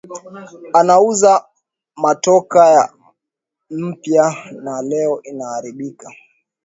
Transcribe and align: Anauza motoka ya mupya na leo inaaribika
Anauza 0.79 1.45
motoka 2.03 2.59
ya 2.75 2.93
mupya 3.79 4.35
na 4.63 4.81
leo 4.81 5.21
inaaribika 5.23 6.11